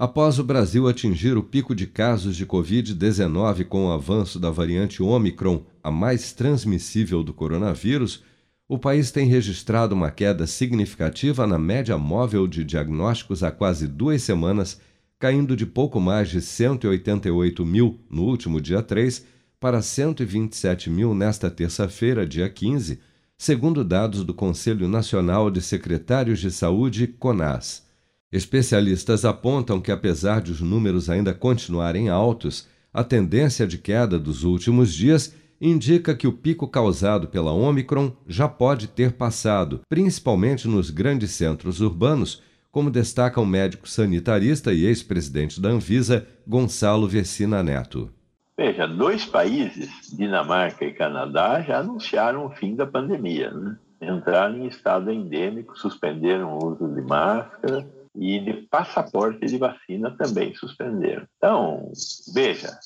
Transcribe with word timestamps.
Após 0.00 0.38
o 0.38 0.44
Brasil 0.44 0.88
atingir 0.88 1.36
o 1.36 1.42
pico 1.42 1.74
de 1.74 1.86
casos 1.86 2.34
de 2.34 2.46
Covid-19 2.46 3.66
com 3.66 3.84
o 3.84 3.92
avanço 3.92 4.40
da 4.40 4.50
variante 4.50 5.02
Omicron, 5.02 5.62
a 5.84 5.90
mais 5.90 6.32
transmissível 6.32 7.22
do 7.22 7.34
coronavírus, 7.34 8.24
o 8.66 8.78
país 8.78 9.10
tem 9.10 9.26
registrado 9.26 9.94
uma 9.94 10.10
queda 10.10 10.46
significativa 10.46 11.46
na 11.46 11.58
média 11.58 11.98
móvel 11.98 12.46
de 12.46 12.64
diagnósticos 12.64 13.42
há 13.42 13.50
quase 13.50 13.86
duas 13.86 14.22
semanas, 14.22 14.80
caindo 15.18 15.54
de 15.54 15.66
pouco 15.66 16.00
mais 16.00 16.30
de 16.30 16.40
188 16.40 17.66
mil 17.66 18.00
no 18.08 18.22
último 18.22 18.58
dia 18.58 18.82
3 18.82 19.26
para 19.60 19.82
127 19.82 20.88
mil 20.88 21.14
nesta 21.14 21.50
terça-feira, 21.50 22.26
dia 22.26 22.48
15, 22.48 22.98
segundo 23.36 23.84
dados 23.84 24.24
do 24.24 24.32
Conselho 24.32 24.88
Nacional 24.88 25.50
de 25.50 25.60
Secretários 25.60 26.40
de 26.40 26.50
Saúde, 26.50 27.06
CONAS. 27.06 27.89
Especialistas 28.32 29.24
apontam 29.24 29.80
que, 29.80 29.90
apesar 29.90 30.40
de 30.40 30.52
os 30.52 30.60
números 30.60 31.10
ainda 31.10 31.34
continuarem 31.34 32.08
altos, 32.08 32.68
a 32.94 33.02
tendência 33.02 33.66
de 33.66 33.76
queda 33.76 34.18
dos 34.20 34.44
últimos 34.44 34.94
dias 34.94 35.34
indica 35.60 36.14
que 36.14 36.28
o 36.28 36.32
pico 36.32 36.68
causado 36.68 37.26
pela 37.26 37.52
Omicron 37.52 38.12
já 38.26 38.48
pode 38.48 38.86
ter 38.86 39.12
passado, 39.12 39.80
principalmente 39.88 40.68
nos 40.68 40.90
grandes 40.90 41.32
centros 41.32 41.80
urbanos, 41.80 42.42
como 42.70 42.88
destaca 42.88 43.40
o 43.40 43.46
médico 43.46 43.88
sanitarista 43.88 44.72
e 44.72 44.86
ex-presidente 44.86 45.60
da 45.60 45.68
Anvisa, 45.68 46.26
Gonçalo 46.46 47.08
Vecina 47.08 47.64
Neto. 47.64 48.10
Veja, 48.56 48.86
dois 48.86 49.26
países, 49.26 49.90
Dinamarca 50.16 50.84
e 50.84 50.92
Canadá, 50.92 51.62
já 51.62 51.80
anunciaram 51.80 52.46
o 52.46 52.50
fim 52.50 52.76
da 52.76 52.86
pandemia. 52.86 53.50
Né? 53.50 53.76
Entraram 54.00 54.58
em 54.58 54.66
estado 54.66 55.10
endêmico, 55.10 55.76
suspenderam 55.76 56.56
o 56.56 56.72
uso 56.72 56.94
de 56.94 57.02
máscara, 57.02 57.86
e 58.14 58.40
de 58.40 58.52
passaporte 58.68 59.46
de 59.46 59.58
vacina 59.58 60.16
também 60.16 60.54
suspenderam. 60.54 61.26
Então, 61.36 61.90
veja, 62.34 62.78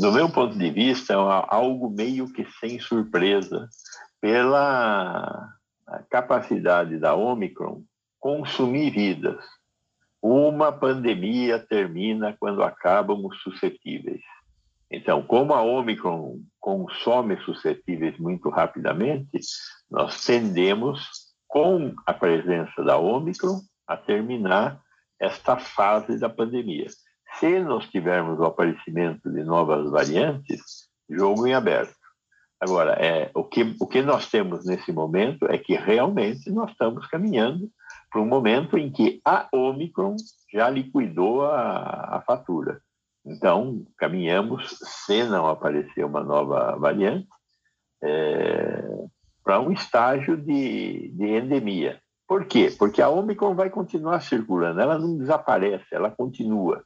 do 0.00 0.12
meu 0.12 0.30
ponto 0.30 0.56
de 0.58 0.70
vista, 0.70 1.12
é 1.12 1.16
algo 1.16 1.90
meio 1.90 2.32
que 2.32 2.46
sem 2.60 2.78
surpresa 2.78 3.68
pela 4.20 5.48
capacidade 6.10 6.98
da 6.98 7.14
Omicron 7.14 7.82
consumir 8.20 8.90
vidas. 8.90 9.42
Uma 10.20 10.72
pandemia 10.72 11.58
termina 11.58 12.36
quando 12.38 12.62
acabam 12.62 13.24
os 13.24 13.40
suscetíveis. 13.40 14.20
Então, 14.90 15.22
como 15.22 15.54
a 15.54 15.62
Omicron 15.62 16.40
consome 16.58 17.38
suscetíveis 17.44 18.18
muito 18.18 18.48
rapidamente, 18.48 19.38
nós 19.90 20.24
tendemos, 20.24 21.28
com 21.46 21.94
a 22.04 22.12
presença 22.12 22.82
da 22.82 22.98
Omicron, 22.98 23.60
a 23.88 23.96
terminar 23.96 24.80
esta 25.18 25.56
fase 25.56 26.18
da 26.18 26.28
pandemia. 26.28 26.86
Se 27.38 27.60
nós 27.60 27.88
tivermos 27.88 28.38
o 28.38 28.44
aparecimento 28.44 29.30
de 29.30 29.42
novas 29.42 29.90
variantes, 29.90 30.88
jogo 31.08 31.46
em 31.46 31.54
aberto. 31.54 31.96
Agora, 32.60 32.92
é, 32.94 33.30
o, 33.34 33.44
que, 33.44 33.74
o 33.80 33.86
que 33.86 34.02
nós 34.02 34.28
temos 34.28 34.66
nesse 34.66 34.92
momento 34.92 35.46
é 35.46 35.56
que 35.56 35.74
realmente 35.74 36.50
nós 36.50 36.70
estamos 36.70 37.06
caminhando 37.06 37.70
para 38.10 38.20
um 38.20 38.26
momento 38.26 38.76
em 38.76 38.90
que 38.90 39.20
a 39.24 39.48
Omicron 39.52 40.16
já 40.52 40.68
liquidou 40.68 41.44
a, 41.44 42.16
a 42.16 42.22
fatura. 42.22 42.80
Então, 43.24 43.84
caminhamos, 43.96 44.78
se 44.82 45.22
não 45.24 45.46
aparecer 45.46 46.04
uma 46.04 46.24
nova 46.24 46.76
variante, 46.76 47.28
é, 48.02 48.82
para 49.44 49.60
um 49.60 49.70
estágio 49.70 50.36
de, 50.36 51.08
de 51.14 51.26
endemia. 51.26 52.00
Por 52.28 52.44
quê? 52.44 52.70
Porque 52.78 53.00
a 53.00 53.08
Omicron 53.08 53.54
vai 53.54 53.70
continuar 53.70 54.20
circulando, 54.20 54.80
ela 54.80 54.98
não 54.98 55.16
desaparece, 55.16 55.86
ela 55.92 56.10
continua. 56.10 56.84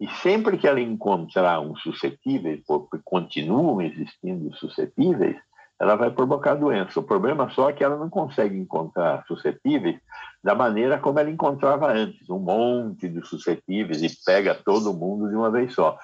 E 0.00 0.08
sempre 0.08 0.56
que 0.56 0.68
ela 0.68 0.80
encontrar 0.80 1.60
um 1.60 1.74
suscetível, 1.76 2.56
porque 2.64 3.00
continuam 3.04 3.82
existindo 3.82 4.54
suscetíveis, 4.54 5.36
ela 5.80 5.96
vai 5.96 6.12
provocar 6.12 6.54
doença. 6.54 7.00
O 7.00 7.02
problema 7.02 7.50
só 7.50 7.70
é 7.70 7.72
que 7.72 7.82
ela 7.82 7.96
não 7.96 8.08
consegue 8.08 8.56
encontrar 8.56 9.24
suscetíveis 9.26 10.00
da 10.42 10.54
maneira 10.54 10.98
como 10.98 11.18
ela 11.18 11.30
encontrava 11.30 11.92
antes, 11.92 12.30
um 12.30 12.38
monte 12.38 13.08
de 13.08 13.26
suscetíveis 13.26 14.00
e 14.00 14.24
pega 14.24 14.54
todo 14.54 14.94
mundo 14.94 15.28
de 15.28 15.34
uma 15.34 15.50
vez 15.50 15.74
só. 15.74 15.98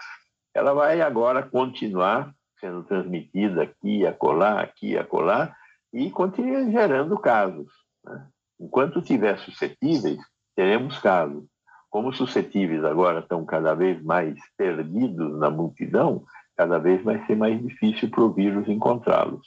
Ela 0.53 0.75
vai 0.75 1.01
agora 1.01 1.43
continuar 1.45 2.35
sendo 2.59 2.83
transmitida 2.83 3.63
aqui 3.63 4.05
acolá, 4.05 4.61
aqui 4.61 4.99
acolá, 4.99 5.55
e 5.93 6.11
continua 6.11 6.71
gerando 6.71 7.17
casos. 7.17 7.73
Né? 8.05 8.27
Enquanto 8.61 9.01
tiver 9.01 9.39
suscetíveis, 9.39 10.19
teremos 10.55 10.99
casos. 10.99 11.45
Como 11.89 12.13
suscetíveis 12.13 12.85
agora 12.85 13.21
estão 13.21 13.43
cada 13.45 13.75
vez 13.75 14.03
mais 14.03 14.35
perdidos 14.57 15.39
na 15.39 15.51
multidão, 15.51 16.25
cada 16.57 16.79
vez 16.79 17.03
vai 17.03 17.25
ser 17.27 17.37
mais 17.37 17.61
difícil 17.61 18.09
para 18.11 18.23
o 18.23 18.33
vírus 18.33 18.69
encontrá-los. 18.69 19.41